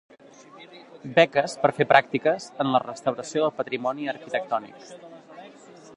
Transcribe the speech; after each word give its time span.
Beques 1.17 1.53
per 1.65 1.71
fer 1.81 1.87
pràctiques 1.91 2.49
en 2.65 2.73
la 2.77 2.81
restauració 2.85 3.45
del 3.45 3.53
patrimoni 3.61 4.11
arquitectònic. 4.15 4.93